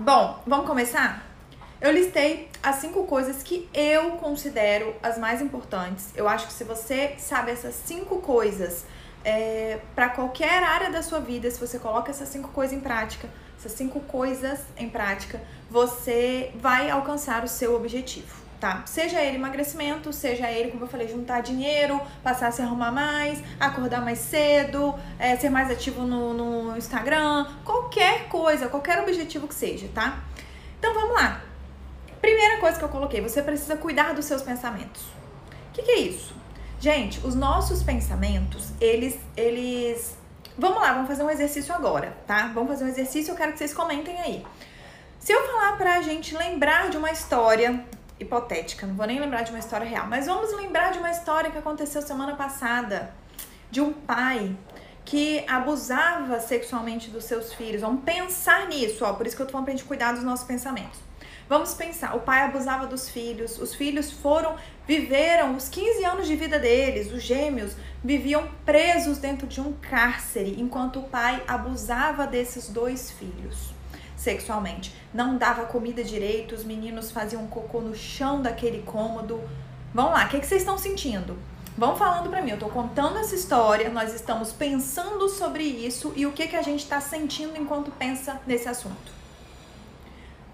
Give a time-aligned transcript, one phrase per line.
[0.00, 1.26] Bom, vamos começar?
[1.80, 6.12] Eu listei as cinco coisas que eu considero as mais importantes.
[6.14, 8.84] Eu acho que se você sabe essas cinco coisas
[9.24, 13.28] é, para qualquer área da sua vida, se você coloca essas cinco coisas em prática,
[13.58, 18.82] essas cinco coisas em prática, você vai alcançar o seu objetivo tá?
[18.86, 23.42] Seja ele emagrecimento, seja ele, como eu falei, juntar dinheiro, passar a se arrumar mais,
[23.58, 29.54] acordar mais cedo, é, ser mais ativo no, no Instagram, qualquer coisa, qualquer objetivo que
[29.54, 30.20] seja, tá?
[30.78, 31.42] Então vamos lá.
[32.20, 35.02] Primeira coisa que eu coloquei, você precisa cuidar dos seus pensamentos.
[35.02, 36.34] O que, que é isso?
[36.80, 40.16] Gente, os nossos pensamentos, eles, eles.
[40.56, 42.50] Vamos lá, vamos fazer um exercício agora, tá?
[42.52, 44.44] Vamos fazer um exercício, eu quero que vocês comentem aí.
[45.18, 47.84] Se eu falar pra gente lembrar de uma história
[48.20, 51.50] hipotética, não vou nem lembrar de uma história real, mas vamos lembrar de uma história
[51.50, 53.14] que aconteceu semana passada
[53.70, 54.56] de um pai
[55.04, 57.80] que abusava sexualmente dos seus filhos.
[57.80, 60.46] Vamos pensar nisso, ó, por isso que eu tô falando pra gente cuidar dos nossos
[60.46, 61.00] pensamentos.
[61.48, 66.36] Vamos pensar, o pai abusava dos filhos, os filhos foram, viveram os 15 anos de
[66.36, 72.68] vida deles, os gêmeos viviam presos dentro de um cárcere, enquanto o pai abusava desses
[72.68, 73.77] dois filhos
[74.18, 74.94] sexualmente.
[75.14, 79.40] Não dava comida direito, os meninos faziam cocô no chão daquele cômodo.
[79.94, 81.38] Vamos lá, o que, que vocês estão sentindo?
[81.78, 86.26] Vão falando para mim, eu tô contando essa história, nós estamos pensando sobre isso e
[86.26, 89.17] o que, que a gente está sentindo enquanto pensa nesse assunto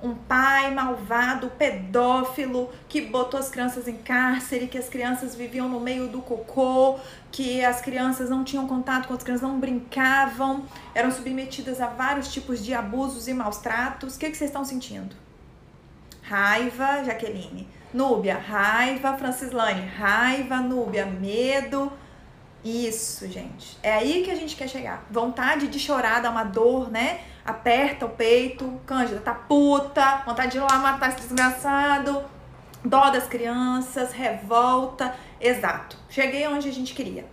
[0.04, 5.80] um pai malvado, pedófilo, que botou as crianças em cárcere, que as crianças viviam no
[5.80, 6.98] meio do cocô,
[7.32, 12.32] que as crianças não tinham contato com as crianças, não brincavam, eram submetidas a vários
[12.32, 14.16] tipos de abusos e maus tratos.
[14.16, 15.16] O que, que vocês estão sentindo?
[16.22, 17.66] Raiva, Jaqueline.
[17.92, 21.92] Núbia, raiva, Francislane, raiva, Núbia, medo.
[22.64, 23.78] Isso, gente.
[23.82, 25.06] É aí que a gente quer chegar.
[25.10, 27.20] Vontade de chorar, dá uma dor, né?
[27.44, 32.24] Aperta o peito, Cândida tá puta, vontade de ir lá matar esse desgraçado,
[32.84, 35.14] dó das crianças, revolta.
[35.40, 35.96] Exato.
[36.08, 37.26] Cheguei onde a gente queria.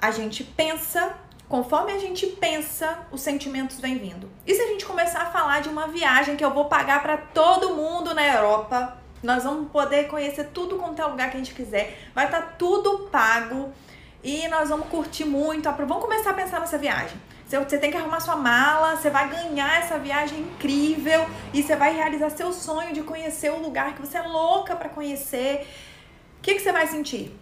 [0.00, 1.14] A gente pensa,
[1.48, 4.30] conforme a gente pensa, os sentimentos vêm vindo.
[4.46, 7.16] E se a gente começar a falar de uma viagem que eu vou pagar para
[7.16, 11.54] todo mundo na Europa, nós vamos poder conhecer tudo quanto é lugar que a gente
[11.54, 13.70] quiser, vai estar tá tudo pago
[14.22, 15.70] e nós vamos curtir muito.
[15.70, 17.18] Vamos começar a pensar nessa viagem.
[17.58, 21.94] Você tem que arrumar sua mala, você vai ganhar essa viagem incrível e você vai
[21.94, 25.66] realizar seu sonho de conhecer o lugar que você é louca para conhecer.
[26.38, 27.36] O que, que você vai sentir?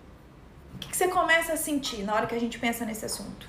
[0.75, 3.49] O que, que você começa a sentir na hora que a gente pensa nesse assunto?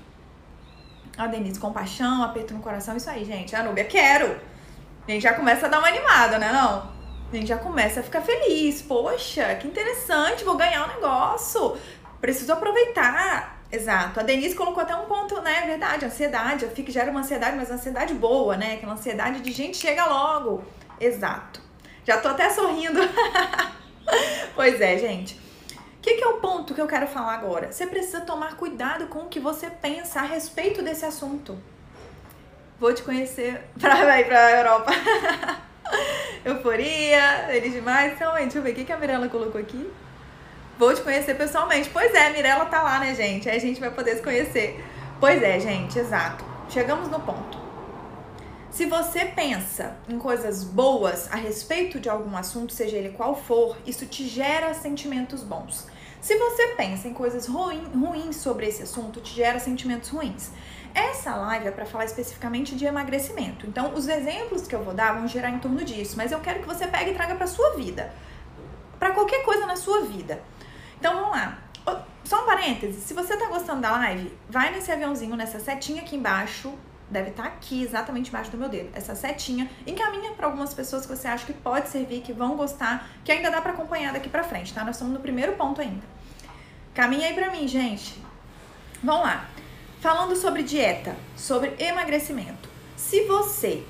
[1.18, 3.56] A Denise, compaixão, aperto no coração, isso aí, gente.
[3.56, 4.40] A Núbia, quero.
[5.08, 6.92] A gente já começa a dar uma animada, né não?
[7.32, 8.82] A gente já começa a ficar feliz.
[8.82, 11.78] Poxa, que interessante, vou ganhar um negócio.
[12.20, 13.59] Preciso aproveitar.
[13.72, 14.20] Exato.
[14.20, 15.64] A Denise colocou até um ponto, né?
[15.64, 16.66] É verdade, ansiedade.
[16.66, 18.76] Eu fico, gera uma ansiedade, mas ansiedade boa, né?
[18.76, 20.64] Aquela ansiedade de gente chega logo.
[21.00, 21.62] Exato.
[22.04, 23.00] Já tô até sorrindo.
[24.56, 25.36] pois é, gente.
[25.98, 27.72] O que, que, é o ponto que eu quero falar agora?
[27.72, 31.58] Você precisa tomar cuidado com o que você pensa a respeito desse assunto.
[32.80, 34.92] Vou te conhecer pra ir pra Europa.
[36.44, 38.14] Euforia, eles demais.
[38.14, 39.92] Então, deixa eu ver o que, que a Mirella colocou aqui.
[40.80, 41.90] Vou te conhecer pessoalmente.
[41.90, 43.50] Pois é, a Mirella tá lá, né, gente?
[43.50, 44.82] Aí a gente vai poder se conhecer.
[45.20, 46.46] Pois é, gente, exato.
[46.70, 47.60] Chegamos no ponto.
[48.72, 53.78] Se você pensa em coisas boas a respeito de algum assunto, seja ele qual for,
[53.86, 55.86] isso te gera sentimentos bons.
[56.22, 60.50] Se você pensa em coisas ruim, ruins sobre esse assunto, te gera sentimentos ruins.
[60.96, 63.68] Essa live é para falar especificamente de emagrecimento.
[63.68, 66.62] Então, os exemplos que eu vou dar vão gerar em torno disso, mas eu quero
[66.62, 68.14] que você pegue e traga para sua vida,
[68.98, 70.42] para qualquer coisa na sua vida.
[71.00, 71.58] Então vamos lá.
[72.24, 76.16] Só um parêntese, se você tá gostando da live, vai nesse aviãozinho, nessa setinha aqui
[76.16, 76.72] embaixo,
[77.10, 81.08] deve estar tá aqui, exatamente embaixo do meu dedo, essa setinha, encaminha para algumas pessoas
[81.08, 84.30] que você acha que pode servir, que vão gostar, que ainda dá para acompanhar daqui
[84.30, 84.84] para frente, tá?
[84.84, 86.06] Nós estamos no primeiro ponto ainda.
[86.94, 88.22] Caminha aí para mim, gente.
[89.04, 89.50] Vamos lá.
[90.00, 92.70] Falando sobre dieta, sobre emagrecimento.
[92.96, 93.84] Se você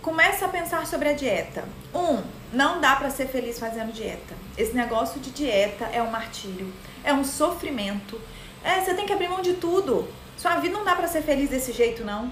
[0.00, 2.22] começa a pensar sobre a dieta, um,
[2.52, 4.34] não dá para ser feliz fazendo dieta.
[4.56, 6.72] Esse negócio de dieta é um martírio,
[7.04, 8.20] é um sofrimento.
[8.64, 10.08] É, você tem que abrir mão de tudo.
[10.36, 12.30] Sua vida não dá para ser feliz desse jeito, não.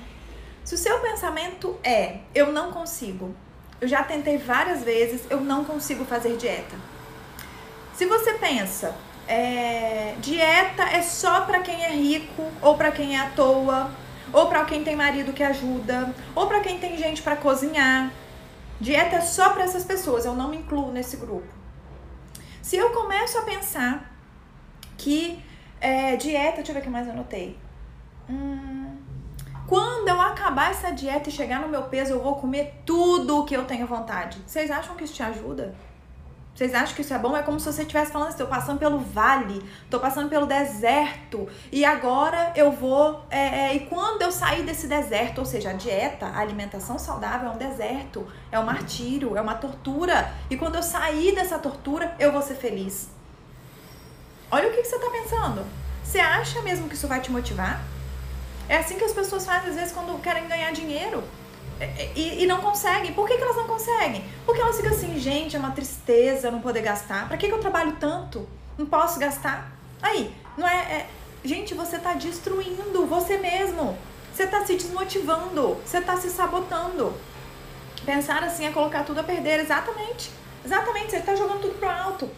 [0.64, 3.34] Se o seu pensamento é, eu não consigo,
[3.80, 6.76] eu já tentei várias vezes, eu não consigo fazer dieta.
[7.94, 8.94] Se você pensa,
[9.28, 13.90] é, dieta é só para quem é rico ou para quem é à toa,
[14.32, 18.10] ou para quem tem marido que ajuda, ou para quem tem gente para cozinhar,
[18.80, 21.46] Dieta é só para essas pessoas, eu não me incluo nesse grupo.
[22.62, 24.12] Se eu começo a pensar
[24.98, 25.42] que
[25.80, 27.58] é, dieta, deixa eu ver o que mais eu anotei.
[28.28, 28.96] Hum,
[29.66, 33.44] Quando eu acabar essa dieta e chegar no meu peso, eu vou comer tudo o
[33.44, 34.38] que eu tenho vontade.
[34.46, 35.74] Vocês acham que isso te ajuda?
[36.56, 37.36] Vocês acham que isso é bom?
[37.36, 41.46] É como se você estivesse falando assim, tô passando pelo vale, tô passando pelo deserto,
[41.70, 43.26] e agora eu vou.
[43.28, 47.50] É, é, e quando eu sair desse deserto, ou seja, a dieta, a alimentação saudável
[47.50, 50.32] é um deserto, é um martírio, é uma tortura.
[50.48, 53.10] E quando eu sair dessa tortura, eu vou ser feliz.
[54.50, 55.62] Olha o que, que você tá pensando.
[56.02, 57.82] Você acha mesmo que isso vai te motivar?
[58.66, 61.22] É assim que as pessoas fazem às vezes quando querem ganhar dinheiro.
[61.78, 63.12] É, é, e, e, não conseguem.
[63.12, 64.24] Por que, que elas não conseguem?
[64.44, 67.28] Porque elas ficam assim, gente, é uma tristeza não poder gastar.
[67.28, 68.48] Pra que, que eu trabalho tanto?
[68.78, 69.70] Não posso gastar?
[70.02, 70.76] Aí, não é.
[70.76, 71.06] é...
[71.44, 73.96] Gente, você tá destruindo você mesmo.
[74.32, 75.76] Você tá se desmotivando.
[75.84, 77.14] Você tá se sabotando.
[78.04, 79.60] Pensar assim é colocar tudo a perder.
[79.60, 80.30] Exatamente.
[80.64, 81.10] Exatamente.
[81.10, 82.28] Você tá jogando tudo pro alto.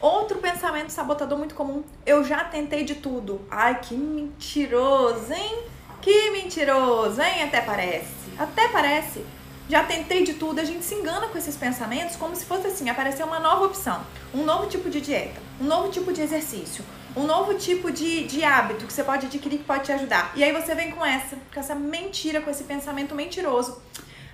[0.00, 1.82] Outro pensamento sabotador muito comum.
[2.06, 3.40] Eu já tentei de tudo.
[3.50, 5.64] Ai, que mentiroso, hein?
[6.00, 7.44] Que mentiroso, hein?
[7.44, 8.17] Até parece.
[8.38, 9.24] Até parece.
[9.68, 12.88] Já tentei de tudo, a gente se engana com esses pensamentos como se fosse assim,
[12.88, 14.02] aparecer uma nova opção,
[14.32, 16.82] um novo tipo de dieta, um novo tipo de exercício,
[17.14, 20.32] um novo tipo de, de hábito que você pode adquirir que pode te ajudar.
[20.34, 23.76] E aí você vem com essa, com essa mentira, com esse pensamento mentiroso.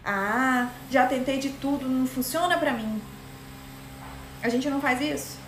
[0.04, 3.02] Ah, já tentei de tudo, não funciona pra mim.
[4.40, 5.38] A gente não faz isso?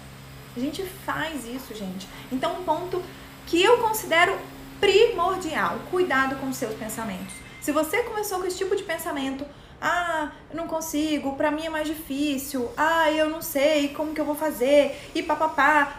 [0.56, 2.08] A gente faz isso, gente.
[2.32, 3.00] Então, um ponto
[3.46, 4.36] que eu considero
[4.80, 7.45] primordial, cuidado com seus pensamentos.
[7.66, 9.44] Se você começou com esse tipo de pensamento,
[9.82, 14.20] ah, eu não consigo, para mim é mais difícil, ah, eu não sei como que
[14.20, 15.96] eu vou fazer, e papapá,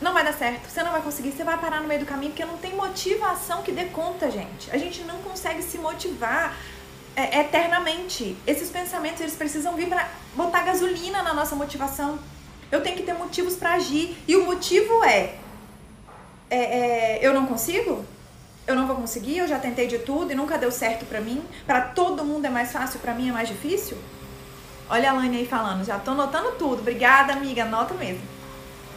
[0.00, 2.30] não vai dar certo, você não vai conseguir, você vai parar no meio do caminho,
[2.30, 4.70] porque não tem motivação que dê conta, gente.
[4.70, 6.56] A gente não consegue se motivar
[7.16, 8.36] é, eternamente.
[8.46, 12.20] Esses pensamentos, eles precisam vir para botar gasolina na nossa motivação.
[12.70, 15.34] Eu tenho que ter motivos para agir, e o motivo é,
[16.48, 18.06] é, é eu não consigo?
[18.66, 21.42] Eu não vou conseguir, eu já tentei de tudo e nunca deu certo para mim.
[21.66, 23.96] Para todo mundo é mais fácil, para mim é mais difícil?
[24.88, 26.80] Olha a Lani aí falando, já tô notando tudo.
[26.80, 28.22] Obrigada, amiga, anota mesmo.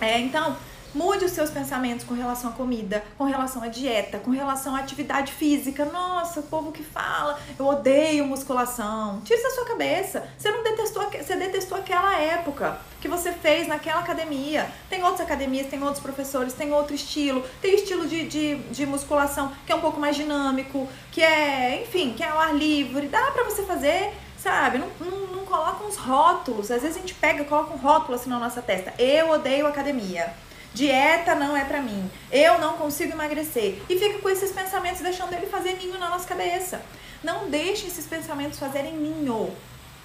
[0.01, 0.55] É, então,
[0.95, 4.79] Mude os seus pensamentos com relação à comida, com relação à dieta, com relação à
[4.79, 5.83] atividade física.
[5.83, 9.19] Nossa, o povo que fala, eu odeio musculação.
[9.25, 10.25] Tira isso da sua cabeça.
[10.37, 14.71] Você não detestou, você detestou aquela época que você fez naquela academia.
[14.89, 17.43] Tem outras academias, tem outros professores, tem outro estilo.
[17.61, 22.13] Tem estilo de, de, de musculação que é um pouco mais dinâmico, que é, enfim,
[22.13, 23.09] que é ao ar livre.
[23.09, 24.77] Dá pra você fazer sabe?
[24.77, 26.69] Não, não, não coloca uns rótulos.
[26.69, 28.93] Às vezes a gente pega, coloca um rótulo assim na nossa testa.
[28.97, 30.31] Eu odeio academia.
[30.75, 32.11] Dieta não é para mim.
[32.29, 33.81] Eu não consigo emagrecer.
[33.89, 36.81] E fica com esses pensamentos deixando ele fazer ninho na nossa cabeça.
[37.23, 39.55] Não deixe esses pensamentos fazerem ninho.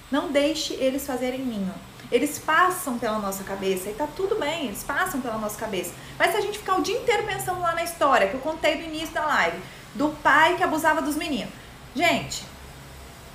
[0.09, 1.73] Não deixe eles fazerem ninho.
[2.09, 5.91] Eles passam pela nossa cabeça e tá tudo bem, eles passam pela nossa cabeça.
[6.17, 8.75] Mas se a gente ficar o dia inteiro pensando lá na história que eu contei
[8.75, 9.57] no início da live,
[9.93, 11.53] do pai que abusava dos meninos.
[11.93, 12.45] Gente,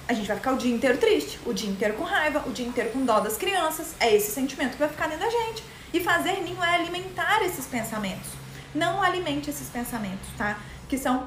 [0.09, 2.67] a gente vai ficar o dia inteiro triste, o dia inteiro com raiva, o dia
[2.67, 3.94] inteiro com dó das crianças.
[4.00, 5.75] É esse sentimento que vai ficar dentro da gente.
[5.97, 8.29] E fazer ninho é alimentar esses pensamentos.
[8.75, 10.59] Não alimente esses pensamentos, tá?
[10.91, 11.27] Que são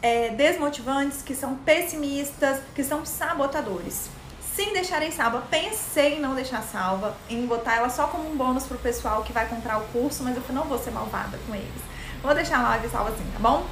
[0.00, 4.08] é, desmotivantes, que são pessimistas, que são sabotadores.
[4.56, 5.42] Sim, deixarei salva.
[5.50, 9.30] Pensei em não deixar salva, em botar ela só como um bônus pro pessoal que
[9.30, 11.82] vai comprar o curso, mas eu não vou ser malvada com eles.
[12.22, 13.66] Vou deixar a live salva assim, tá bom?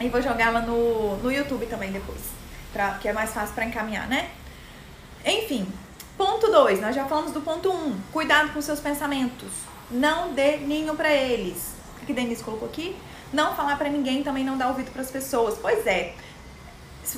[0.00, 2.22] E vou jogar ela no, no YouTube também depois,
[2.72, 4.30] pra, que é mais fácil para encaminhar, né?
[5.22, 5.70] Enfim,
[6.16, 7.72] Ponto 2, nós já falamos do ponto 1.
[7.72, 9.48] Um, cuidado com seus pensamentos.
[9.90, 11.74] Não dê ninho para eles.
[12.02, 12.96] O que Denise colocou aqui?
[13.32, 15.58] Não falar para ninguém, também não dar ouvido para as pessoas.
[15.60, 16.14] Pois é,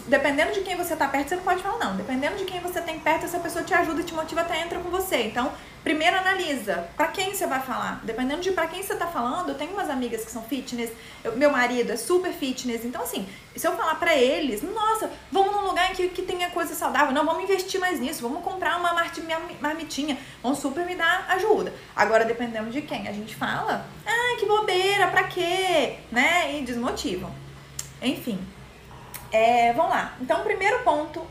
[0.07, 1.97] dependendo de quem você tá perto, você não pode falar não.
[1.97, 4.91] Dependendo de quem você tem perto, essa pessoa te ajuda, te motiva, até entra com
[4.91, 5.25] você.
[5.25, 8.01] Então, primeiro analisa para quem você vai falar.
[8.05, 10.91] Dependendo de para quem você tá falando, eu tenho umas amigas que são fitness,
[11.23, 12.85] eu, meu marido é super fitness.
[12.85, 16.75] Então, assim, se eu falar para eles, nossa, vamos num lugar que, que tenha coisa
[16.75, 18.95] saudável, não, vamos investir mais nisso, vamos comprar uma
[19.61, 21.73] marmitinha, vão super me dar ajuda.
[21.95, 25.99] Agora, dependendo de quem a gente fala, ah, que bobeira, pra quê?
[26.11, 26.59] Né?
[26.59, 27.33] E desmotivam.
[28.01, 28.39] Enfim,
[29.31, 30.15] é, vamos lá.
[30.21, 31.25] Então, primeiro ponto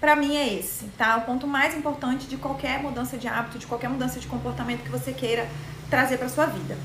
[0.00, 1.16] para mim é esse, tá?
[1.16, 4.90] O ponto mais importante de qualquer mudança de hábito, de qualquer mudança de comportamento que
[4.90, 5.48] você queira
[5.88, 6.76] trazer para sua vida.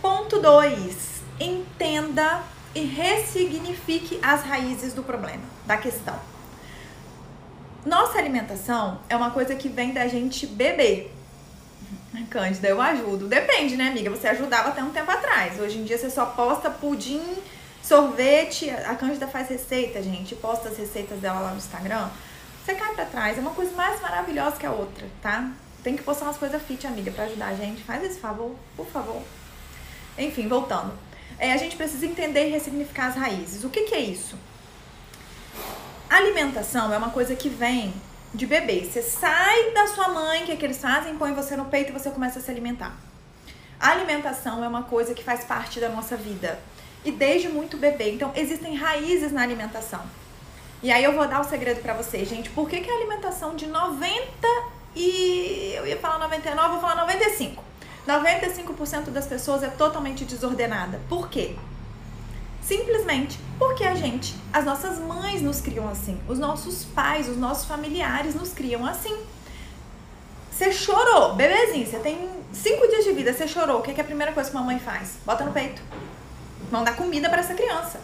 [0.00, 1.18] Ponto 2.
[1.40, 2.42] Entenda
[2.74, 6.18] e ressignifique as raízes do problema, da questão.
[7.84, 11.14] Nossa alimentação é uma coisa que vem da gente beber.
[12.30, 13.28] Cândida, eu ajudo.
[13.28, 14.10] Depende, né, amiga?
[14.10, 15.60] Você ajudava até um tempo atrás.
[15.60, 17.22] Hoje em dia você só posta pudim
[17.88, 22.10] Sorvete, a Cândida faz receita, gente, posta as receitas dela lá no Instagram.
[22.68, 25.50] Você cai pra trás, é uma coisa mais maravilhosa que a outra, tá?
[25.82, 27.82] Tem que postar umas coisas fit, amiga, pra ajudar a gente.
[27.82, 29.22] Faz esse favor, por favor.
[30.18, 30.92] Enfim, voltando.
[31.38, 33.64] É, a gente precisa entender e ressignificar as raízes.
[33.64, 34.36] O que, que é isso?
[36.10, 37.94] alimentação é uma coisa que vem
[38.34, 38.84] de bebê.
[38.84, 41.92] Você sai da sua mãe, que é que eles fazem, põe você no peito e
[41.94, 42.94] você começa a se alimentar.
[43.80, 46.60] Alimentação é uma coisa que faz parte da nossa vida.
[47.02, 48.12] E desde muito bebê.
[48.12, 50.04] Então, existem raízes na alimentação.
[50.82, 52.50] E aí eu vou dar o segredo para vocês, gente.
[52.50, 54.22] Por que, que a alimentação de 90
[54.94, 55.72] e...
[55.74, 57.62] Eu ia falar 99, vou falar 95.
[58.06, 61.00] 95% das pessoas é totalmente desordenada.
[61.08, 61.56] Por quê?
[62.62, 67.64] Simplesmente porque a gente, as nossas mães nos criam assim, os nossos pais, os nossos
[67.64, 69.16] familiares nos criam assim.
[70.50, 74.04] Você chorou, bebezinho, você tem cinco dias de vida, você chorou, o que é a
[74.04, 75.16] primeira coisa que uma mãe faz?
[75.24, 75.80] Bota no peito.
[76.70, 78.00] Vão dar comida para essa criança.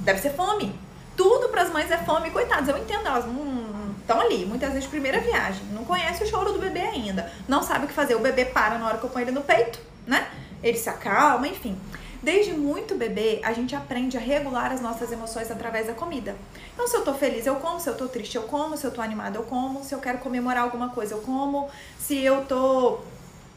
[0.00, 0.85] Deve ser fome.
[1.16, 2.68] Tudo para as mães é fome, coitadas.
[2.68, 6.60] Eu entendo, elas não estão ali, muitas vezes primeira viagem, não conhece o choro do
[6.60, 8.14] bebê ainda, não sabe o que fazer.
[8.14, 10.28] O bebê para na hora que eu ponho ele no peito, né?
[10.62, 11.76] Ele se acalma, enfim.
[12.22, 16.36] Desde muito bebê, a gente aprende a regular as nossas emoções através da comida.
[16.72, 18.90] Então, se eu tô feliz, eu como, se eu tô triste, eu como, se eu
[18.90, 21.68] tô animada, eu como, se eu quero comemorar alguma coisa, eu como,
[21.98, 23.00] se eu tô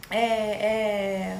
[0.09, 1.37] é, é,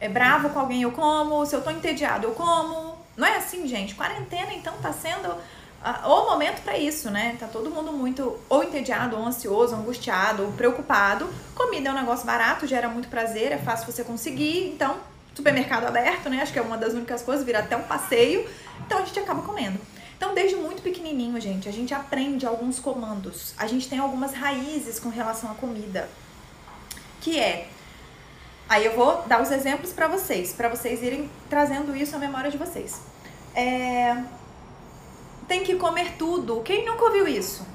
[0.00, 2.96] é bravo com alguém, eu como, se eu tô entediado, eu como.
[3.16, 3.94] Não é assim, gente?
[3.94, 5.36] Quarentena, então, tá sendo
[6.04, 7.36] o momento para isso, né?
[7.38, 11.28] Tá todo mundo muito ou entediado, ou ansioso, angustiado, ou preocupado.
[11.54, 14.96] Comida é um negócio barato, gera muito prazer, é fácil você conseguir, então
[15.34, 16.42] supermercado aberto, né?
[16.42, 18.48] Acho que é uma das únicas coisas, vira até um passeio.
[18.86, 19.78] Então a gente acaba comendo.
[20.16, 23.54] Então, desde muito pequenininho, gente, a gente aprende alguns comandos.
[23.58, 26.08] A gente tem algumas raízes com relação à comida.
[27.20, 27.68] Que é
[28.68, 32.50] Aí eu vou dar os exemplos para vocês, para vocês irem trazendo isso à memória
[32.50, 33.00] de vocês.
[33.54, 34.16] É...
[35.52, 36.62] Tem que comer tudo.
[36.62, 37.66] Quem nunca ouviu isso?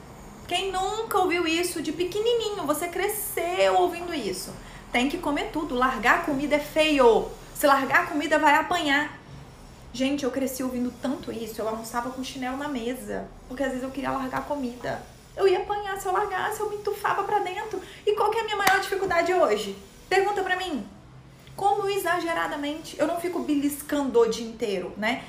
[0.48, 2.66] Quem nunca ouviu isso de pequenininho?
[2.66, 4.52] Você cresceu ouvindo isso.
[4.92, 5.76] Tem que comer tudo.
[5.76, 7.30] Largar comida é feio.
[7.54, 9.20] Se largar comida, vai apanhar.
[9.94, 11.62] Gente, eu cresci ouvindo tanto isso.
[11.62, 13.28] Eu almoçava com chinelo na mesa.
[13.48, 15.04] Porque às vezes eu queria largar comida.
[15.36, 17.80] Eu ia apanhar se eu largasse, eu me entufava pra dentro.
[18.04, 19.78] E qual que é a minha maior dificuldade hoje?
[20.10, 20.84] Pergunta pra mim.
[21.56, 25.24] Como exageradamente eu não fico beliscando o dia inteiro, né?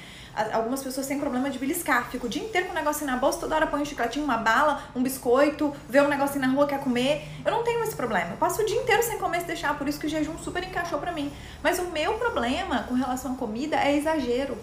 [0.53, 2.09] Algumas pessoas têm problema de beliscar.
[2.11, 4.37] Fico o dia inteiro com um negocinho na bolsa, toda hora põe um chicletinho, uma
[4.37, 7.27] bala, um biscoito, vê um negocinho na rua, quer comer.
[7.45, 8.31] Eu não tenho esse problema.
[8.31, 10.63] Eu passo o dia inteiro sem comer, se deixar, por isso que o jejum super
[10.63, 11.33] encaixou pra mim.
[11.63, 14.57] Mas o meu problema com relação à comida é exagero.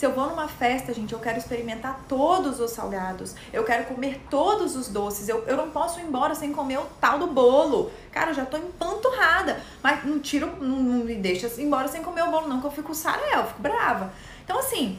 [0.00, 3.34] Se eu vou numa festa, gente, eu quero experimentar todos os salgados.
[3.52, 5.28] Eu quero comer todos os doces.
[5.28, 7.92] Eu, eu não posso ir embora sem comer o tal do bolo.
[8.10, 9.60] Cara, eu já tô empanturrada.
[9.82, 12.70] Mas não tiro, não, não me deixa embora sem comer o bolo, não, que eu
[12.70, 14.10] fico sarel, eu fico brava.
[14.42, 14.98] Então, assim,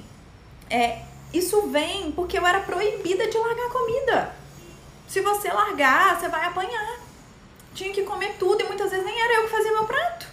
[0.72, 1.01] é,
[1.34, 4.36] isso vem porque eu era proibida de largar comida.
[5.08, 7.00] Se você largar, você vai apanhar.
[7.74, 10.28] Tinha que comer tudo e muitas vezes nem era eu que fazia meu prato.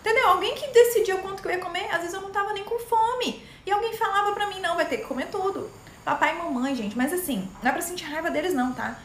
[0.00, 0.28] Entendeu?
[0.28, 2.78] Alguém que decidia quanto que eu ia comer, às vezes eu não tava nem com
[2.78, 3.46] fome.
[3.64, 5.70] E alguém falava pra mim, não, vai ter que comer tudo.
[6.04, 8.98] Papai e mamãe, gente, mas assim, não é pra sentir raiva deles não, tá?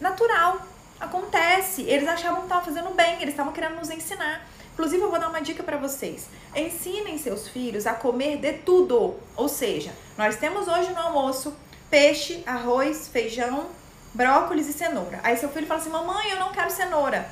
[0.00, 0.60] Natural.
[1.00, 1.82] Acontece.
[1.82, 4.46] Eles achavam que estavam fazendo bem, eles estavam querendo nos ensinar.
[4.76, 6.26] Inclusive, eu vou dar uma dica para vocês.
[6.54, 9.14] Ensinem seus filhos a comer de tudo.
[9.34, 11.56] Ou seja, nós temos hoje no almoço
[11.88, 13.68] peixe, arroz, feijão,
[14.12, 15.18] brócolis e cenoura.
[15.22, 17.26] Aí seu filho fala assim: Mamãe, eu não quero cenoura.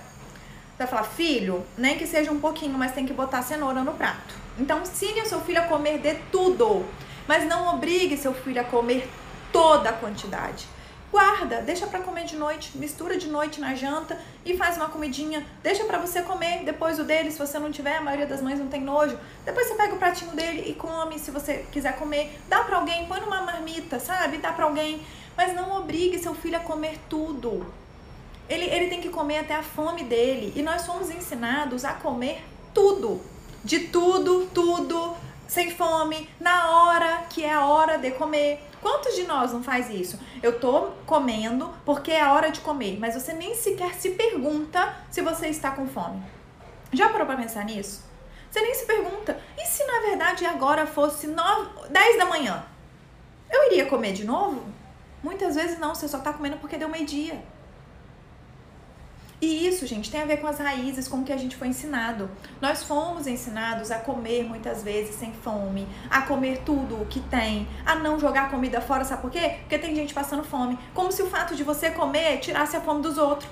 [0.70, 3.92] Você vai falar: Filho, nem que seja um pouquinho, mas tem que botar cenoura no
[3.92, 4.34] prato.
[4.58, 6.82] Então, ensine o seu filho a comer de tudo.
[7.28, 9.06] Mas não obrigue seu filho a comer
[9.52, 10.66] toda a quantidade
[11.14, 15.47] guarda, deixa para comer de noite, mistura de noite na janta e faz uma comidinha,
[15.62, 18.59] deixa para você comer depois o dele, se você não tiver, a maioria das mães
[18.59, 19.16] não tem nojo.
[19.44, 23.06] Depois você pega o pratinho dele e come, se você quiser comer, dá para alguém,
[23.06, 24.38] põe numa marmita, sabe?
[24.38, 25.06] Dá para alguém,
[25.37, 27.64] mas não obrigue seu filho a comer tudo.
[28.49, 32.42] Ele, ele tem que comer até a fome dele e nós somos ensinados a comer
[32.75, 33.23] tudo.
[33.62, 38.62] De tudo, tudo, sem fome, na hora que é a hora de comer.
[38.80, 40.18] Quantos de nós não faz isso?
[40.42, 44.94] Eu tô comendo porque é a hora de comer, mas você nem sequer se pergunta
[45.10, 46.22] se você está com fome.
[46.92, 48.04] Já parou para pensar nisso?
[48.50, 49.40] Você nem se pergunta.
[49.58, 52.64] E se na verdade agora fosse 9, 10 da manhã?
[53.50, 54.62] Eu iria comer de novo?
[55.22, 57.42] Muitas vezes não, você só tá comendo porque deu meio-dia.
[59.44, 61.68] E isso, gente, tem a ver com as raízes, com o que a gente foi
[61.68, 62.30] ensinado.
[62.62, 67.68] Nós fomos ensinados a comer muitas vezes sem fome, a comer tudo o que tem,
[67.84, 69.56] a não jogar comida fora, sabe por quê?
[69.60, 70.78] Porque tem gente passando fome.
[70.94, 73.50] Como se o fato de você comer tirasse a fome dos outros.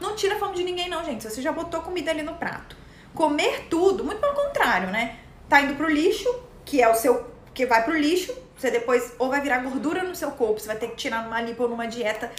[0.00, 1.24] Não tira a fome de ninguém, não, gente.
[1.24, 2.76] Você já botou comida ali no prato.
[3.12, 5.16] Comer tudo, muito pelo contrário, né?
[5.48, 6.32] Tá indo pro lixo,
[6.64, 7.26] que é o seu.
[7.52, 10.76] que vai pro lixo, você depois ou vai virar gordura no seu corpo, você vai
[10.76, 12.30] ter que tirar numa lipo ou numa dieta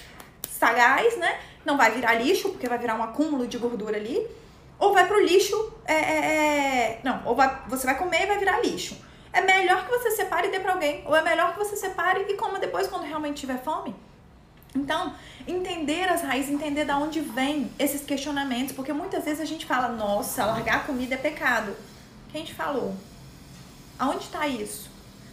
[0.50, 1.40] sagaz, né?
[1.66, 4.26] Não vai virar lixo, porque vai virar um acúmulo de gordura ali,
[4.78, 8.38] ou vai pro lixo, é, é, é, não, ou vai, você vai comer e vai
[8.38, 8.98] virar lixo.
[9.32, 12.26] É melhor que você separe e dê pra alguém, ou é melhor que você separe
[12.28, 13.94] e coma depois quando realmente tiver fome.
[14.76, 15.14] Então,
[15.48, 19.90] entender as raízes, entender da onde vem esses questionamentos, porque muitas vezes a gente fala,
[19.90, 21.76] nossa, largar comida é pecado.
[22.32, 22.96] Quem te falou?
[23.98, 24.90] Aonde está isso?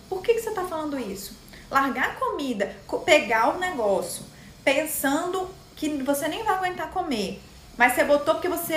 [0.09, 1.37] Por que, que você está falando isso?
[1.71, 4.25] Largar a comida, pegar o negócio,
[4.65, 7.41] pensando que você nem vai aguentar comer,
[7.77, 8.75] mas você botou porque você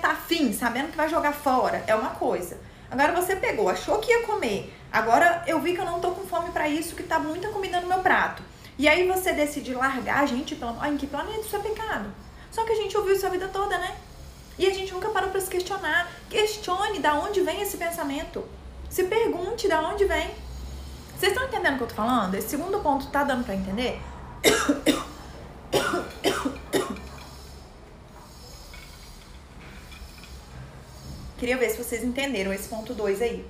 [0.00, 2.58] tá afim, sabendo que vai jogar fora, é uma coisa.
[2.90, 6.26] Agora você pegou, achou que ia comer, agora eu vi que eu não tô com
[6.26, 8.42] fome para isso, que tá muita comida no meu prato.
[8.78, 10.76] E aí você decide largar a gente, pelo...
[10.80, 12.08] Ah, em que planeta isso é pecado?
[12.50, 13.96] Só que a gente ouviu isso a vida toda, né?
[14.56, 16.08] E a gente nunca parou para se questionar.
[16.30, 18.44] Questione da onde vem esse pensamento.
[18.88, 20.30] Se pergunte da onde vem.
[21.18, 22.34] Vocês estão entendendo o que eu tô falando?
[22.36, 24.00] Esse segundo ponto tá dando para entender?
[31.48, 33.42] Queria ver se vocês entenderam esse ponto 2 aí.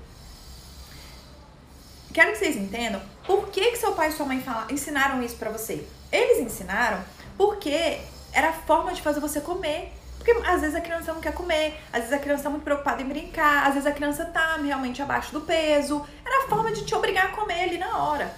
[2.15, 5.35] Quero que vocês entendam por que, que seu pai e sua mãe fala, ensinaram isso
[5.35, 5.85] para você.
[6.13, 7.05] Eles ensinaram
[7.37, 7.99] porque
[8.33, 9.93] era a forma de fazer você comer.
[10.17, 13.03] Porque às vezes a criança não quer comer, às vezes a criança tá muito preocupada
[13.03, 16.07] em brincar, às vezes a criança tá realmente abaixo do peso.
[16.25, 18.33] Era a forma de te obrigar a comer ali na hora.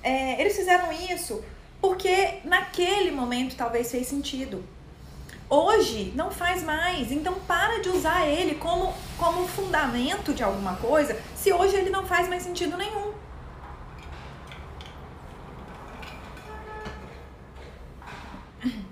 [0.00, 1.44] É, eles fizeram isso
[1.80, 4.62] porque naquele momento talvez fez sentido.
[5.50, 11.18] Hoje não faz mais, então para de usar ele como, como fundamento de alguma coisa
[11.34, 13.14] se hoje ele não faz mais sentido nenhum.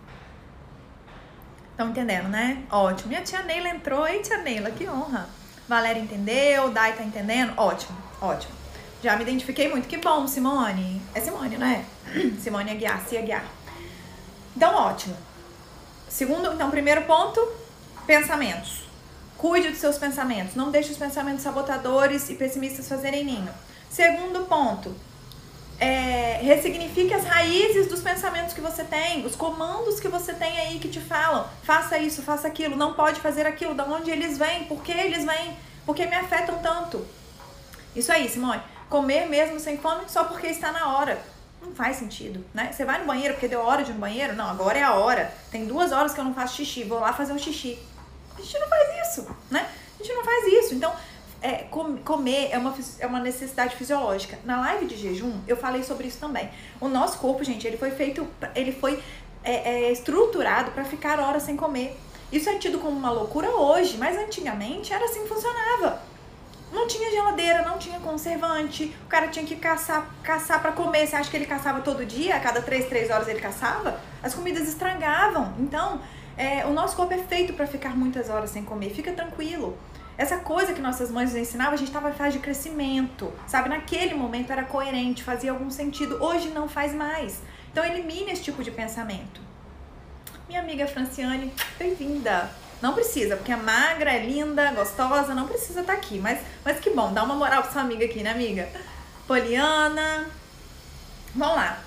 [1.73, 2.65] Estão entendendo, né?
[2.71, 3.13] Ótimo.
[3.13, 4.09] E a tia Neila entrou.
[4.09, 5.29] Ei, tia Neila, que honra.
[5.69, 7.53] Valéria entendeu, Dai tá entendendo?
[7.59, 8.55] Ótimo, ótimo.
[9.03, 9.87] Já me identifiquei muito.
[9.87, 11.03] Que bom, Simone.
[11.15, 11.85] É Simone, né?
[12.41, 13.45] Simone Aguiar, Cia Aguiar.
[14.57, 15.36] Então, ótimo.
[16.17, 17.47] Segundo, então, primeiro ponto,
[18.07, 18.85] pensamentos.
[19.37, 20.55] Cuide dos seus pensamentos.
[20.55, 23.51] Não deixe os pensamentos sabotadores e pessimistas fazerem ninho.
[23.91, 24.97] Segundo ponto,
[25.79, 30.79] é, ressignifique as raízes dos pensamentos que você tem, os comandos que você tem aí
[30.79, 31.47] que te falam.
[31.63, 33.75] Faça isso, faça aquilo, não pode fazer aquilo.
[33.75, 34.65] Da onde eles vêm?
[34.65, 35.55] Por que eles vêm?
[35.85, 37.07] Por que me afetam tanto?
[37.95, 38.63] Isso aí, Simone.
[38.89, 41.36] Comer mesmo sem fome só porque está na hora.
[41.67, 42.71] Não faz sentido, né?
[42.73, 44.37] Você vai no banheiro porque deu hora de ir no banheiro?
[44.37, 45.33] Não, agora é a hora.
[45.51, 47.77] Tem duas horas que eu não faço xixi, vou lá fazer um xixi.
[48.39, 49.69] A gente não faz isso, né?
[49.99, 50.75] A gente não faz isso.
[50.75, 50.93] Então,
[51.43, 54.39] é, com, comer é uma, é uma necessidade fisiológica.
[54.45, 56.49] Na live de jejum, eu falei sobre isso também.
[56.81, 59.03] O nosso corpo, gente, ele foi feito, ele foi
[59.43, 61.99] é, é, estruturado para ficar horas sem comer.
[62.31, 66.01] Isso é tido como uma loucura hoje, mas antigamente era assim que funcionava.
[66.73, 68.97] Não tinha geladeira, não tinha conservante.
[69.05, 71.07] O cara tinha que caçar, caçar para comer.
[71.07, 72.37] Você acha que ele caçava todo dia?
[72.37, 74.01] A cada três, três horas ele caçava?
[74.23, 75.53] As comidas estragavam.
[75.59, 76.01] Então,
[76.37, 78.91] é, o nosso corpo é feito para ficar muitas horas sem comer.
[78.91, 79.77] Fica tranquilo.
[80.17, 83.69] Essa coisa que nossas mães nos ensinavam, a gente estava em fase de crescimento, sabe?
[83.69, 86.17] Naquele momento era coerente, fazia algum sentido.
[86.23, 87.43] Hoje não faz mais.
[87.71, 89.43] Então elimine esse tipo de pensamento.
[90.49, 92.51] Minha amiga Franciane, bem-vinda.
[92.81, 96.19] Não precisa, porque é magra, é linda, gostosa, não precisa estar tá aqui.
[96.19, 98.69] Mas, mas que bom, dá uma moral pra sua amiga aqui, né, amiga?
[99.27, 100.27] Poliana.
[101.35, 101.81] Vamos lá.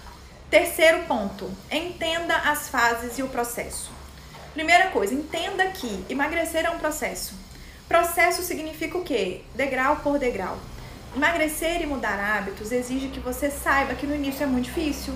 [0.49, 1.51] Terceiro ponto.
[1.71, 3.91] Entenda as fases e o processo.
[4.53, 7.33] Primeira coisa, entenda que emagrecer é um processo.
[7.87, 9.41] Processo significa o quê?
[9.55, 10.57] Degrau por degrau.
[11.15, 15.13] Emagrecer e mudar hábitos exige que você saiba que no início é muito difícil,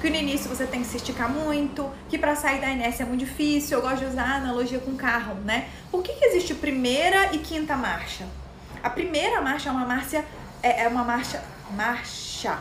[0.00, 3.06] que no início você tem que se esticar muito, que para sair da inércia é
[3.06, 3.78] muito difícil.
[3.78, 5.68] Eu gosto de usar a analogia com carro, né?
[5.90, 8.26] Por que, que existe primeira e quinta marcha?
[8.82, 10.24] A primeira marcha é uma marcha
[10.62, 12.58] é, é uma marcha marcha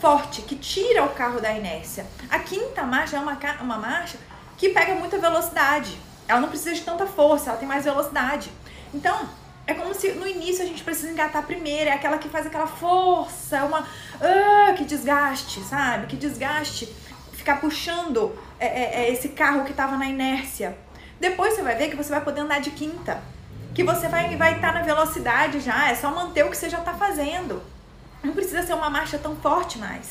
[0.00, 2.06] forte que tira o carro da inércia.
[2.30, 4.18] A quinta marcha é uma, uma marcha
[4.56, 5.98] que pega muita velocidade.
[6.26, 8.50] Ela não precisa de tanta força, ela tem mais velocidade.
[8.94, 9.28] Então,
[9.66, 12.66] é como se no início a gente precisa engatar primeiro, é aquela que faz aquela
[12.66, 13.80] força, uma.
[13.80, 16.06] Uh, que desgaste, sabe?
[16.06, 16.92] Que desgaste
[17.32, 20.76] ficar puxando é, é, é, esse carro que tava na inércia.
[21.20, 23.22] Depois você vai ver que você vai poder andar de quinta.
[23.74, 26.68] Que você vai estar vai tá na velocidade já, é só manter o que você
[26.68, 27.62] já tá fazendo.
[28.22, 30.10] Não precisa ser uma marcha tão forte mais.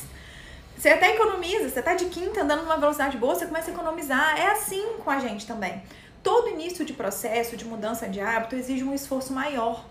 [0.76, 4.36] Você até economiza, você tá de quinta andando numa velocidade boa, você começa a economizar.
[4.36, 5.82] É assim com a gente também
[6.22, 9.84] todo início de processo de mudança de hábito exige um esforço maior.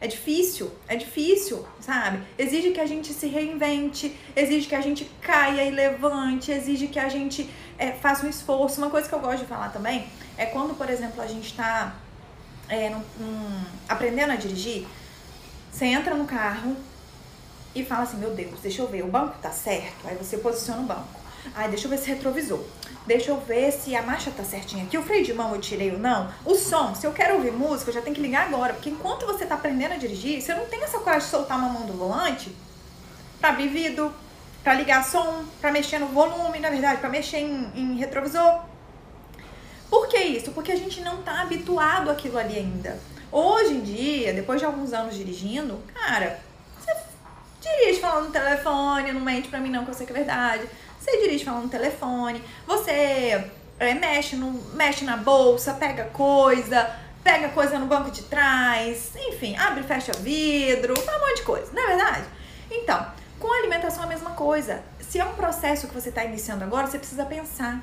[0.00, 2.22] É difícil, é difícil, sabe?
[2.36, 6.98] Exige que a gente se reinvente, exige que a gente caia e levante, exige que
[6.98, 8.80] a gente é, faça um esforço.
[8.80, 11.94] Uma coisa que eu gosto de falar também é quando, por exemplo, a gente está
[12.68, 12.92] é,
[13.88, 14.88] aprendendo a dirigir,
[15.70, 16.76] você entra no carro
[17.74, 20.06] e fala assim: Meu Deus, deixa eu ver, o banco tá certo?
[20.06, 21.21] Aí você posiciona o banco.
[21.54, 22.60] Ai, deixa eu ver se retrovisor.
[23.06, 24.96] Deixa eu ver se a marcha tá certinha aqui.
[24.96, 26.32] O freio de mão eu tirei ou não.
[26.44, 28.74] O som, se eu quero ouvir música, eu já tenho que ligar agora.
[28.74, 31.68] Porque enquanto você tá aprendendo a dirigir, você não tem essa coragem de soltar uma
[31.68, 32.54] mão do volante
[33.40, 34.14] pra abrir vidro,
[34.62, 38.60] para ligar som, para mexer no volume, na verdade, para mexer em, em retrovisor.
[39.90, 40.52] Por que isso?
[40.52, 42.98] Porque a gente não está habituado àquilo ali ainda.
[43.30, 46.38] Hoje em dia, depois de alguns anos dirigindo, cara,
[46.78, 46.94] você
[47.60, 50.68] dirige falando no telefone, não mente pra mim não, que eu sei que é verdade.
[51.02, 53.44] Você dirige falando no telefone, você
[53.80, 56.88] é, mexe, no, mexe na bolsa, pega coisa,
[57.24, 61.72] pega coisa no banco de trás, enfim, abre e fecha vidro, um monte de coisa,
[61.72, 62.24] não é verdade?
[62.70, 63.04] Então,
[63.40, 64.80] com a alimentação é a mesma coisa.
[65.00, 67.80] Se é um processo que você está iniciando agora, você precisa pensar.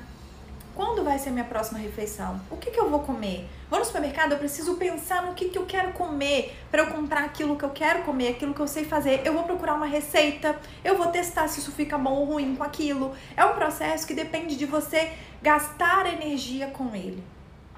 [0.74, 2.40] Quando vai ser minha próxima refeição?
[2.50, 3.48] O que, que eu vou comer?
[3.68, 7.24] Vou no supermercado, eu preciso pensar no que, que eu quero comer para eu comprar
[7.24, 9.22] aquilo que eu quero comer, aquilo que eu sei fazer.
[9.24, 12.64] Eu vou procurar uma receita, eu vou testar se isso fica bom ou ruim com
[12.64, 13.14] aquilo.
[13.36, 17.22] É um processo que depende de você gastar energia com ele.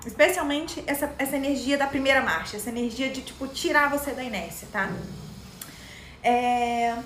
[0.05, 4.69] Especialmente essa, essa energia da primeira marcha, essa energia de tipo tirar você da inércia,
[4.73, 4.91] tá?
[6.23, 6.97] É...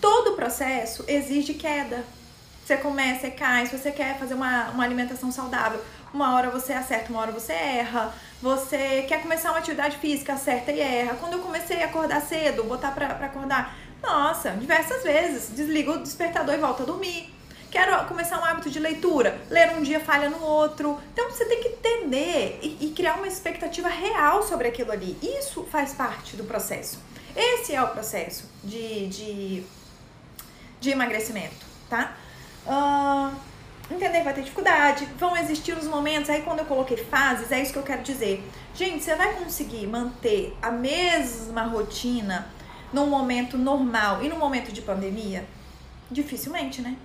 [0.00, 2.04] Todo processo exige queda.
[2.66, 5.80] Você começa, você cai, se você quer fazer uma, uma alimentação saudável,
[6.12, 8.12] uma hora você acerta, uma hora você erra.
[8.42, 11.14] Você quer começar uma atividade física, acerta e erra.
[11.14, 16.02] Quando eu comecei a acordar cedo, botar pra, pra acordar, nossa, diversas vezes, desligo o
[16.02, 17.32] despertador e volto a dormir.
[17.70, 21.00] Quero começar um hábito de leitura, ler um dia falha no outro.
[21.12, 25.16] Então você tem que entender e, e criar uma expectativa real sobre aquilo ali.
[25.22, 26.98] Isso faz parte do processo.
[27.36, 29.62] Esse é o processo de, de,
[30.80, 32.25] de emagrecimento, tá?
[32.66, 33.34] Uh,
[33.90, 37.72] entender vai ter dificuldade, vão existir os momentos, aí quando eu coloquei fases, é isso
[37.72, 38.42] que eu quero dizer.
[38.74, 42.48] Gente, você vai conseguir manter a mesma rotina
[42.92, 45.46] num momento normal e no momento de pandemia?
[46.10, 46.96] Dificilmente, né?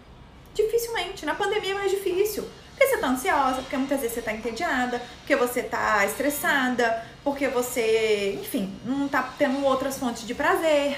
[0.53, 1.25] Dificilmente.
[1.25, 2.47] Na pandemia é mais difícil.
[2.71, 7.47] Porque você tá ansiosa, porque muitas vezes você tá entediada, porque você tá estressada, porque
[7.47, 10.97] você, enfim, não tá tendo outras fontes de prazer.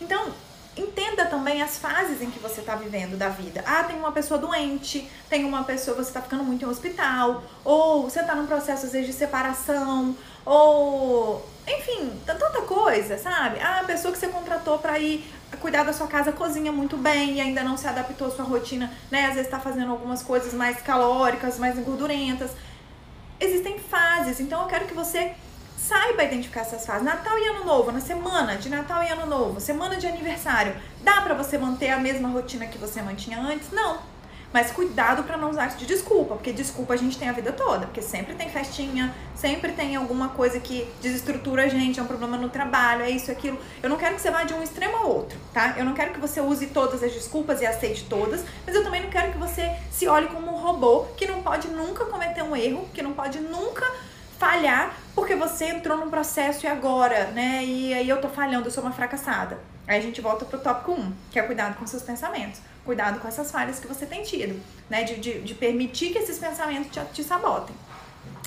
[0.00, 0.32] Então,
[0.76, 3.64] entenda também as fases em que você está vivendo da vida.
[3.66, 8.04] Ah, tem uma pessoa doente, tem uma pessoa, você está ficando muito em hospital, ou
[8.04, 13.58] você está num processo às vezes de separação, ou enfim, tanta coisa, sabe?
[13.60, 15.24] Ah, a pessoa que você contratou para ir
[15.60, 18.92] cuidar da sua casa cozinha muito bem e ainda não se adaptou à sua rotina,
[19.10, 19.26] né?
[19.26, 22.50] Às vezes está fazendo algumas coisas mais calóricas, mais engordurentas.
[23.40, 25.34] Existem fases, então eu quero que você
[25.76, 27.04] Saiba identificar essas fases.
[27.04, 31.20] Natal e Ano Novo, na semana de Natal e Ano Novo, semana de aniversário, dá
[31.20, 33.70] para você manter a mesma rotina que você mantinha antes?
[33.70, 33.98] Não.
[34.52, 37.52] Mas cuidado para não usar isso de desculpa, porque desculpa a gente tem a vida
[37.52, 42.06] toda, porque sempre tem festinha, sempre tem alguma coisa que desestrutura a gente, é um
[42.06, 43.58] problema no trabalho, é isso, aquilo.
[43.82, 45.74] Eu não quero que você vá de um extremo ao outro, tá?
[45.76, 49.02] Eu não quero que você use todas as desculpas e aceite todas, mas eu também
[49.02, 52.56] não quero que você se olhe como um robô que não pode nunca cometer um
[52.56, 53.84] erro, que não pode nunca
[54.38, 57.64] falhar porque você entrou num processo e agora, né?
[57.64, 59.58] E aí eu tô falhando, eu sou uma fracassada.
[59.86, 62.60] Aí a gente volta pro tópico 1, que é cuidado com seus pensamentos.
[62.84, 65.04] Cuidado com essas falhas que você tem tido, né?
[65.04, 67.74] De, de, de permitir que esses pensamentos te, te sabotem.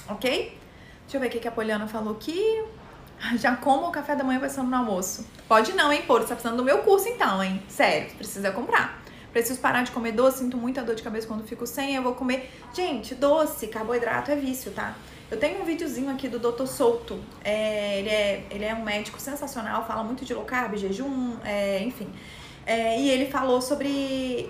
[0.07, 0.57] Ok?
[1.03, 2.63] Deixa eu ver o que a Poliana falou aqui.
[3.37, 5.25] Já como o café da manhã pensando no almoço.
[5.47, 6.15] Pode não, hein, Pô?
[6.15, 7.61] Você tá precisando do meu curso então, hein?
[7.67, 9.01] Sério, precisa comprar.
[9.31, 12.15] Preciso parar de comer doce, sinto muita dor de cabeça quando fico sem, eu vou
[12.15, 12.51] comer.
[12.73, 14.95] Gente, doce, carboidrato é vício, tá?
[15.31, 16.65] Eu tenho um videozinho aqui do Dr.
[16.65, 17.19] Souto.
[17.43, 21.83] É, ele, é, ele é um médico sensacional, fala muito de low carb, jejum, é,
[21.83, 22.09] enfim.
[22.65, 23.87] É, e ele falou sobre.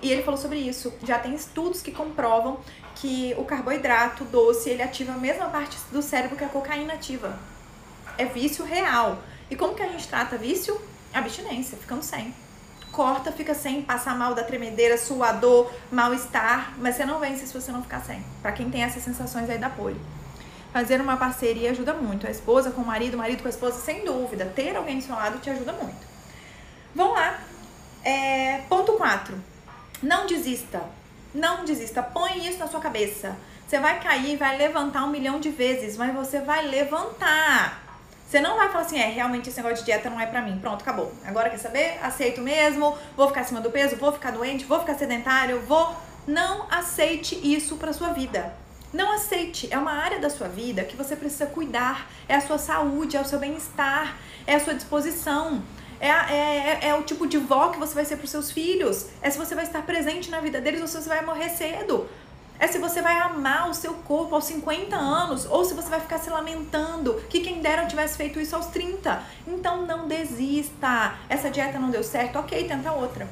[0.02, 0.92] E ele falou sobre isso.
[1.04, 2.60] Já tem estudos que comprovam
[2.94, 7.38] que o carboidrato doce ele ativa a mesma parte do cérebro que a cocaína ativa.
[8.16, 9.18] É vício real.
[9.50, 10.80] E como que a gente trata vício?
[11.12, 12.34] Abstinência, ficando sem.
[12.90, 17.70] Corta, fica sem, passa mal da tremedeira, suador, mal-estar, mas você não vence se você
[17.70, 18.22] não ficar sem.
[18.42, 20.00] Para quem tem essas sensações aí da polio.
[20.72, 22.26] Fazer uma parceria ajuda muito.
[22.26, 24.44] A esposa com o marido, o marido com a esposa, sem dúvida.
[24.54, 26.06] Ter alguém do seu lado te ajuda muito.
[26.94, 27.40] Vamos lá.
[28.04, 29.34] É, ponto 4.
[30.02, 30.82] Não desista.
[31.34, 32.02] Não desista.
[32.02, 33.36] Põe isso na sua cabeça.
[33.66, 37.82] Você vai cair, vai levantar um milhão de vezes, mas você vai levantar.
[38.26, 40.58] Você não vai falar assim, é, realmente esse negócio de dieta não é pra mim.
[40.60, 41.12] Pronto, acabou.
[41.24, 41.98] Agora quer saber?
[42.02, 45.96] Aceito mesmo, vou ficar acima do peso, vou ficar doente, vou ficar sedentário, vou.
[46.26, 48.52] Não aceite isso pra sua vida.
[48.92, 52.10] Não aceite, é uma área da sua vida que você precisa cuidar.
[52.28, 55.62] É a sua saúde, é o seu bem-estar, é a sua disposição.
[56.00, 58.50] É, é, é, é, o tipo de vó que você vai ser para os seus
[58.50, 59.06] filhos.
[59.22, 62.08] É se você vai estar presente na vida deles ou se você vai morrer cedo.
[62.58, 66.00] É se você vai amar o seu corpo aos 50 anos ou se você vai
[66.00, 69.22] ficar se lamentando que quem dera tivesse feito isso aos 30.
[69.46, 71.14] Então não desista.
[71.28, 73.28] Essa dieta não deu certo, ok, tenta outra.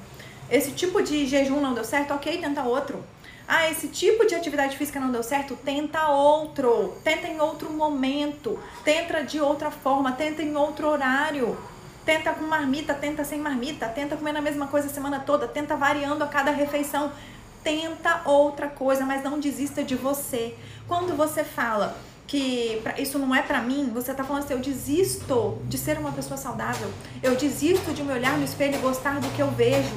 [0.51, 3.05] Esse tipo de jejum não deu certo, ok, tenta outro.
[3.51, 5.57] Ah, esse tipo de atividade física não deu certo?
[5.57, 6.99] Tenta outro.
[7.03, 8.59] Tenta em outro momento.
[8.85, 10.13] Tenta de outra forma.
[10.13, 11.57] Tenta em outro horário.
[12.05, 15.77] tenta com marmita, tenta sem marmita, tenta comendo a mesma coisa a semana toda, tenta
[15.77, 17.13] variando a cada refeição.
[17.63, 20.55] Tenta outra coisa, mas não desista de você.
[20.87, 25.59] Quando você fala que isso não é para mim, você tá falando assim, eu desisto
[25.65, 26.91] de ser uma pessoa saudável.
[27.23, 29.97] Eu desisto de me olhar no espelho e gostar do que eu vejo.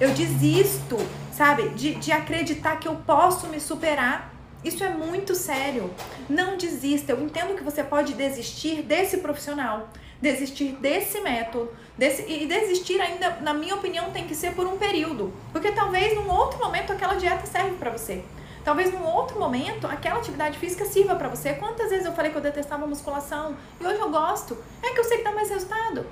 [0.00, 0.96] Eu desisto,
[1.32, 4.34] sabe, de, de acreditar que eu posso me superar.
[4.64, 5.90] Isso é muito sério.
[6.28, 7.12] Não desista.
[7.12, 9.88] Eu entendo que você pode desistir desse profissional
[10.20, 11.70] desistir desse método.
[11.96, 15.32] Desse, e desistir ainda, na minha opinião, tem que ser por um período.
[15.52, 18.22] Porque talvez num outro momento aquela dieta serve para você.
[18.64, 21.54] Talvez num outro momento aquela atividade física sirva para você.
[21.54, 24.58] Quantas vezes eu falei que eu detestava musculação e hoje eu gosto?
[24.82, 26.04] É que eu sei que dá mais resultado.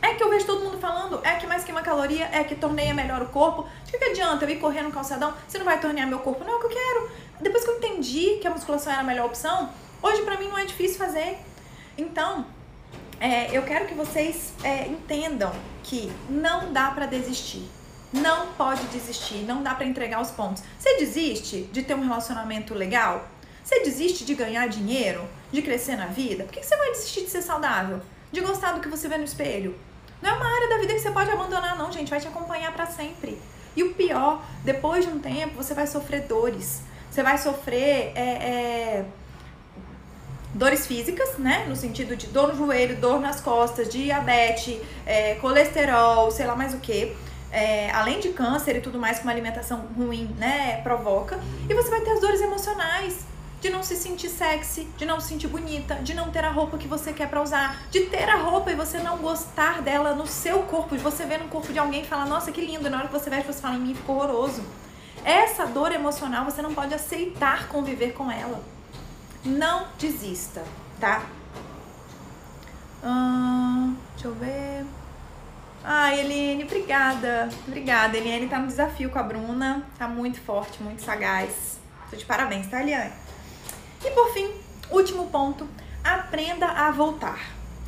[0.00, 2.94] É que eu vejo todo mundo falando, é que mais queima caloria, é que torneia
[2.94, 3.66] melhor o corpo.
[3.84, 6.44] De que, que adianta eu ir correr no calçadão se não vai tornear meu corpo?
[6.44, 7.10] Não é o que eu quero.
[7.40, 9.70] Depois que eu entendi que a musculação era a melhor opção,
[10.02, 11.38] hoje para mim não é difícil fazer.
[11.96, 12.46] Então,
[13.20, 17.68] é, eu quero que vocês é, entendam que não dá para desistir.
[18.12, 20.62] Não pode desistir, não dá para entregar os pontos.
[20.78, 23.28] Você desiste de ter um relacionamento legal?
[23.62, 26.44] Você desiste de ganhar dinheiro, de crescer na vida?
[26.44, 28.00] Por que você vai desistir de ser saudável?
[28.32, 29.76] De gostar do que você vê no espelho?
[30.20, 32.10] Não é uma área da vida que você pode abandonar, não, gente.
[32.10, 33.38] Vai te acompanhar para sempre.
[33.76, 36.82] E o pior, depois de um tempo, você vai sofrer dores.
[37.10, 39.04] Você vai sofrer é, é,
[40.54, 41.64] dores físicas, né?
[41.68, 46.74] No sentido de dor no joelho, dor nas costas, diabetes, é, colesterol, sei lá mais
[46.74, 47.16] o que.
[47.50, 51.40] É, além de câncer e tudo mais que uma alimentação ruim, né, provoca.
[51.68, 53.24] E você vai ter as dores emocionais
[53.60, 56.78] de não se sentir sexy, de não se sentir bonita, de não ter a roupa
[56.78, 60.26] que você quer para usar, de ter a roupa e você não gostar dela no
[60.26, 62.98] seu corpo, de você ver no corpo de alguém e falar, nossa, que lindo, na
[62.98, 64.62] hora que você veste, você fala, em mim ficou horroroso.
[65.24, 68.62] Essa dor emocional você não pode aceitar conviver com ela
[69.44, 70.64] não desista,
[71.00, 71.22] tá?
[73.02, 74.84] Hum, deixa eu ver.
[75.84, 77.48] Ah, Eliane, obrigada.
[77.66, 78.16] Obrigada.
[78.16, 79.86] Eliane tá no desafio com a Bruna.
[79.98, 81.78] Tá muito forte, muito sagaz.
[82.10, 83.12] Tô de parabéns, tá, Eliane?
[84.04, 84.50] E por fim,
[84.90, 85.68] último ponto.
[86.02, 87.38] Aprenda a voltar.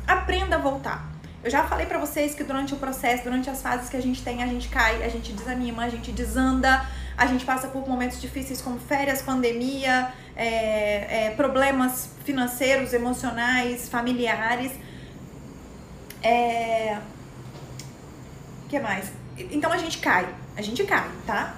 [0.07, 1.11] Aprenda a voltar.
[1.43, 4.21] Eu já falei para vocês que durante o processo, durante as fases que a gente
[4.21, 6.85] tem, a gente cai, a gente desanima, a gente desanda,
[7.17, 14.71] a gente passa por momentos difíceis como férias, pandemia, é, é, problemas financeiros, emocionais, familiares.
[16.21, 16.99] É...
[18.69, 19.11] Que mais?
[19.37, 21.55] Então a gente cai, a gente cai, tá?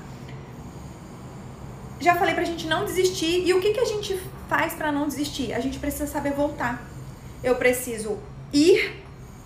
[2.00, 3.46] Já falei pra gente não desistir.
[3.46, 4.20] E o que, que a gente
[4.54, 5.52] faz para não desistir?
[5.52, 6.80] A gente precisa saber voltar.
[7.44, 8.20] Eu preciso
[8.54, 9.04] ir,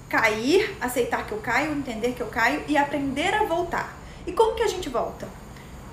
[0.09, 3.97] cair, aceitar que eu caio, entender que eu caio e aprender a voltar.
[4.25, 5.25] E como que a gente volta?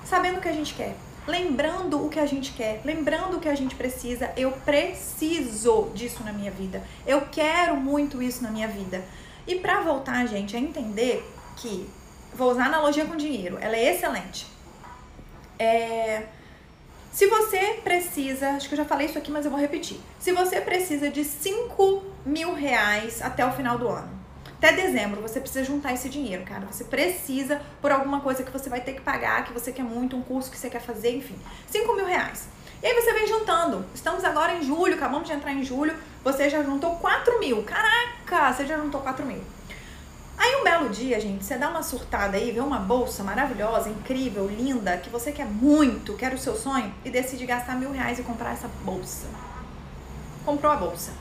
[0.03, 0.97] Sabendo o que a gente quer
[1.27, 4.31] lembrando o que a gente quer, lembrando o que a gente precisa.
[4.37, 6.83] Eu preciso disso na minha vida.
[7.07, 9.03] Eu quero muito isso na minha vida.
[9.47, 11.89] E para voltar, gente, a entender que
[12.31, 14.45] vou usar analogia com dinheiro, ela é excelente.
[15.57, 16.27] É,
[17.15, 19.97] se você precisa, acho que eu já falei isso aqui, mas eu vou repetir.
[20.19, 24.09] Se você precisa de 5 mil reais até o final do ano,
[24.57, 26.65] até dezembro você precisa juntar esse dinheiro, cara.
[26.69, 30.17] Você precisa por alguma coisa que você vai ter que pagar, que você quer muito,
[30.17, 31.39] um curso que você quer fazer, enfim.
[31.67, 32.49] 5 mil reais.
[32.83, 33.85] E aí você vem juntando.
[33.95, 35.95] Estamos agora em julho, acabamos de entrar em julho.
[36.21, 37.63] Você já juntou 4 mil.
[37.63, 39.41] Caraca, você já juntou 4 mil.
[40.37, 44.47] Aí um belo dia, gente, você dá uma surtada aí, vê uma bolsa maravilhosa, incrível,
[44.47, 48.23] linda, que você quer muito, quer o seu sonho, e decide gastar mil reais e
[48.23, 49.27] comprar essa bolsa.
[50.45, 51.11] Comprou a bolsa.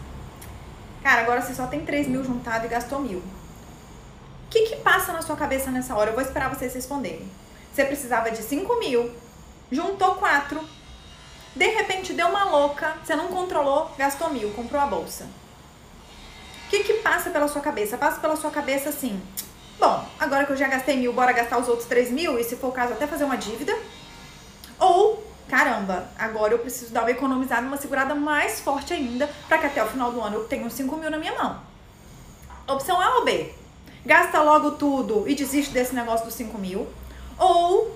[1.03, 3.19] Cara, agora você só tem 3 mil juntado e gastou mil.
[3.19, 6.11] O que, que passa na sua cabeça nessa hora?
[6.11, 7.29] Eu vou esperar vocês responderem.
[7.73, 9.11] Você precisava de 5 mil,
[9.71, 10.61] juntou 4,
[11.55, 15.27] de repente deu uma louca, você não controlou, gastou mil, comprou a bolsa.
[16.67, 17.97] O que, que passa pela sua cabeça?
[17.97, 19.21] Passa pela sua cabeça assim:
[19.79, 22.57] bom, agora que eu já gastei mil, bora gastar os outros 3 mil e se
[22.57, 23.77] for o caso, até fazer uma dívida.
[24.79, 29.67] Ou caramba, agora eu preciso dar uma economizada, uma segurada mais forte ainda, para que
[29.67, 31.61] até o final do ano eu tenha uns 5 mil na minha mão.
[32.67, 33.53] Opção A ou B?
[34.05, 36.89] Gasta logo tudo e desiste desse negócio dos 5 mil.
[37.39, 37.95] Ou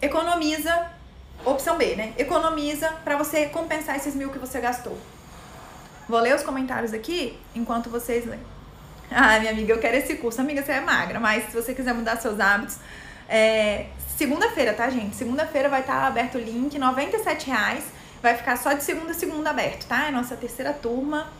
[0.00, 0.90] economiza,
[1.44, 2.12] opção B, né?
[2.18, 4.96] Economiza para você compensar esses mil que você gastou.
[6.08, 8.40] Vou ler os comentários aqui enquanto vocês leem.
[9.10, 10.40] Ah, minha amiga, eu quero esse curso.
[10.40, 12.78] Amiga, você é magra, mas se você quiser mudar seus hábitos,
[13.28, 15.14] é, Segunda-feira, tá, gente?
[15.14, 17.84] Segunda-feira vai estar aberto o link, R$ reais.
[18.22, 20.08] Vai ficar só de segunda a segunda aberto, tá?
[20.08, 21.30] É nossa terceira turma.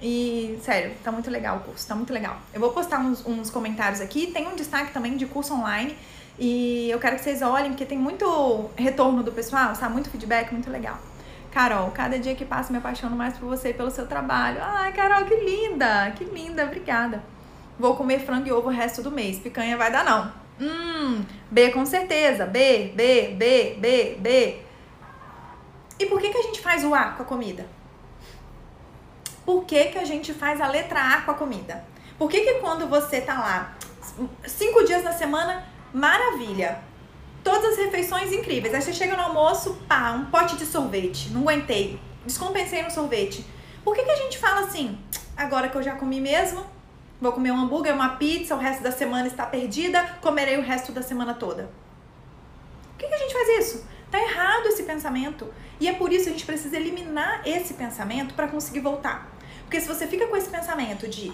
[0.00, 2.38] E, sério, tá muito legal o curso, tá muito legal.
[2.54, 4.28] Eu vou postar uns, uns comentários aqui.
[4.28, 5.98] Tem um destaque também de curso online.
[6.38, 9.92] E eu quero que vocês olhem, porque tem muito retorno do pessoal, sabe?
[9.92, 11.00] Muito feedback, muito legal.
[11.50, 14.58] Carol, cada dia que passa me apaixono mais por você e pelo seu trabalho.
[14.62, 17.22] Ai, Carol, que linda, que linda, obrigada.
[17.78, 19.38] Vou comer frango e ovo o resto do mês.
[19.38, 20.32] Picanha vai dar não.
[20.60, 22.46] Hum, B com certeza.
[22.46, 24.62] B, B, B, B, B.
[25.98, 27.66] E por que, que a gente faz o A com a comida?
[29.44, 31.84] Por que, que a gente faz a letra A com a comida?
[32.18, 33.74] Por que, que quando você tá lá
[34.44, 36.78] cinco dias na semana, maravilha,
[37.42, 38.74] todas as refeições incríveis.
[38.74, 41.30] Aí você chega no almoço, pá, um pote de sorvete.
[41.30, 41.98] Não aguentei.
[42.24, 43.44] Descompensei no sorvete.
[43.84, 44.98] Por que, que a gente fala assim?
[45.36, 46.64] Agora que eu já comi mesmo,
[47.20, 50.92] vou comer um hambúrguer, uma pizza, o resto da semana está perdida, comerei o resto
[50.92, 51.70] da semana toda.
[52.90, 53.86] Por que, que a gente faz isso?
[54.10, 55.52] Tá errado esse pensamento.
[55.80, 59.30] E é por isso que a gente precisa eliminar esse pensamento para conseguir voltar.
[59.62, 61.32] Porque se você fica com esse pensamento de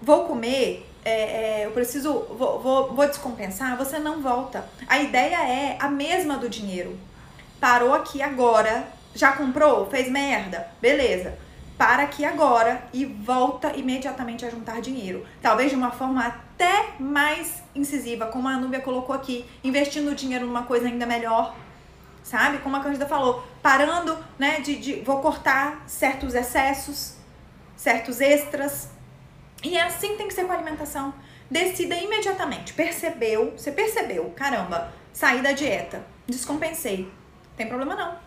[0.00, 4.68] vou comer, é, é, eu preciso, vou, vou, vou descompensar, você não volta.
[4.88, 6.98] A ideia é a mesma do dinheiro.
[7.60, 11.38] Parou aqui agora, já comprou, fez merda, beleza.
[11.78, 15.24] Para aqui agora e volta imediatamente a juntar dinheiro.
[15.40, 20.44] Talvez de uma forma até mais incisiva, como a Núbia colocou aqui, investindo o dinheiro
[20.44, 21.54] numa coisa ainda melhor,
[22.24, 22.58] sabe?
[22.58, 27.14] Como a Cândida falou, parando, né, de, de vou cortar certos excessos,
[27.76, 28.95] certos extras,
[29.62, 31.14] e é assim tem que ser com a alimentação.
[31.50, 32.72] Decida imediatamente.
[32.72, 37.10] Percebeu, você percebeu, caramba, saí da dieta, descompensei.
[37.56, 38.18] Tem problema não.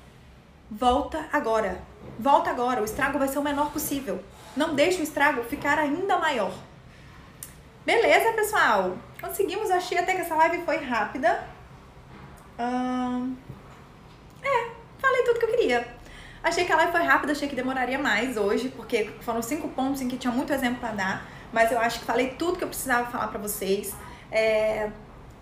[0.71, 1.81] Volta agora.
[2.17, 2.81] Volta agora.
[2.81, 4.23] O estrago vai ser o menor possível.
[4.55, 6.51] Não deixe o estrago ficar ainda maior.
[7.85, 8.97] Beleza, pessoal?
[9.19, 9.71] Conseguimos.
[9.71, 11.47] Achei até que essa live foi rápida.
[12.59, 13.35] Hum...
[14.43, 15.98] É, falei tudo que eu queria.
[16.43, 20.01] Achei que a live foi rápida, achei que demoraria mais hoje, porque foram cinco pontos
[20.01, 22.67] em que tinha muito exemplo para dar, mas eu acho que falei tudo que eu
[22.67, 23.93] precisava falar para vocês.
[24.31, 24.89] É...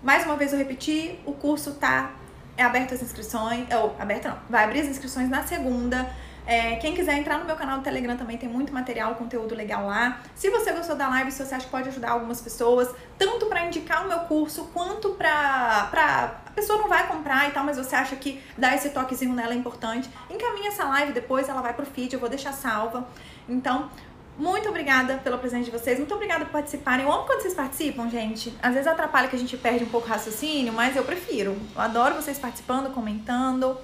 [0.01, 2.13] Mais uma vez eu repeti, o curso tá
[2.57, 6.09] é aberto as inscrições, ou aberto não, vai abrir as inscrições na segunda.
[6.47, 9.85] É, quem quiser entrar no meu canal do Telegram também tem muito material, conteúdo legal
[9.85, 10.21] lá.
[10.33, 13.65] Se você gostou da live, se você acha que pode ajudar algumas pessoas, tanto para
[13.65, 17.77] indicar o meu curso quanto para pra a pessoa não vai comprar e tal, mas
[17.77, 21.73] você acha que dar esse toquezinho nela é importante, encaminha essa live depois, ela vai
[21.73, 23.05] pro feed, eu vou deixar salva.
[23.47, 23.91] Então,
[24.37, 27.05] muito obrigada pela presença de vocês, muito obrigada por participarem.
[27.05, 28.57] Eu amo quando vocês participam, gente.
[28.63, 31.57] Às vezes atrapalha que a gente perde um pouco o raciocínio, mas eu prefiro.
[31.75, 33.77] Eu adoro vocês participando, comentando.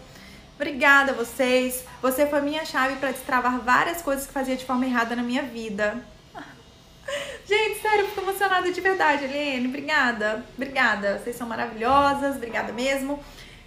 [0.56, 1.84] Obrigada a vocês.
[2.02, 5.44] Você foi minha chave para destravar várias coisas que fazia de forma errada na minha
[5.44, 6.04] vida.
[7.48, 9.68] Gente, sério, fico emocionada de verdade, Helene.
[9.68, 10.46] Obrigada.
[10.56, 11.20] Obrigada.
[11.20, 12.36] Vocês são maravilhosas.
[12.36, 13.20] Obrigada mesmo.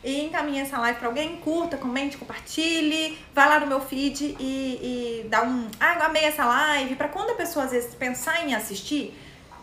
[0.05, 5.22] E encaminhe essa live para alguém, curta, comente, compartilhe, vai lá no meu feed e,
[5.25, 5.68] e dá um.
[5.81, 6.94] Ah, eu amei essa live.
[6.94, 9.12] Para quando a pessoa às vezes pensar em assistir,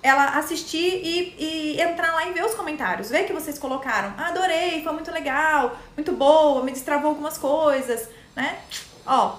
[0.04, 4.14] ela assistir e, e, entrar lá e ver os comentários, ver que vocês colocaram.
[4.18, 8.60] Ah, adorei, foi muito legal, muito boa, me destravou algumas coisas, né?
[9.06, 9.38] Ó,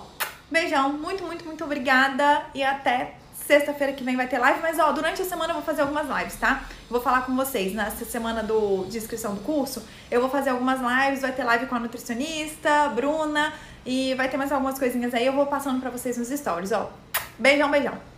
[0.50, 3.14] beijão, muito, muito, muito obrigada e até
[3.46, 6.08] sexta-feira que vem vai ter live, mas ó, durante a semana eu vou fazer algumas
[6.08, 6.64] lives, tá?
[6.88, 10.80] vou falar com vocês nessa semana do, de inscrição do curso, eu vou fazer algumas
[10.80, 13.52] lives, vai ter live com a nutricionista, Bruna,
[13.84, 16.90] e vai ter mais algumas coisinhas aí, eu vou passando pra vocês nos stories, ó.
[17.38, 18.13] Beijão, beijão.